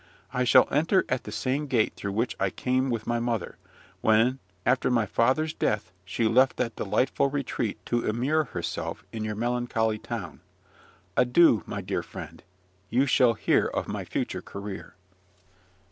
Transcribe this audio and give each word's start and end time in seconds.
I 0.33 0.45
shall 0.45 0.67
enter 0.71 1.05
at 1.09 1.25
the 1.25 1.31
same 1.31 1.67
gate 1.67 1.93
through 1.95 2.13
which 2.13 2.35
I 2.39 2.49
came 2.49 2.89
with 2.89 3.05
my 3.05 3.19
mother, 3.19 3.59
when, 4.01 4.39
after 4.65 4.89
my 4.89 5.05
father's 5.05 5.53
death, 5.53 5.91
she 6.03 6.27
left 6.27 6.57
that 6.57 6.75
delightful 6.75 7.29
retreat 7.29 7.77
to 7.85 8.07
immure 8.09 8.45
herself 8.45 9.05
in 9.13 9.23
your 9.23 9.35
melancholy 9.35 9.99
town. 9.99 10.41
Adieu, 11.15 11.61
my 11.67 11.81
dear 11.81 12.01
friend: 12.01 12.41
you 12.89 13.05
shall 13.05 13.33
hear 13.35 13.67
of 13.67 13.87
my 13.87 14.03
future 14.03 14.41
career. 14.41 14.95